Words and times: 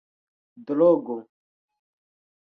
drogo 0.65 1.17